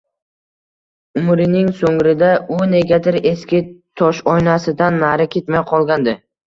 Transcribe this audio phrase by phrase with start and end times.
[1.21, 3.63] Umrining so’ngida u negadir eski
[4.03, 6.23] toshoynasidan nari ketmay qolgandi.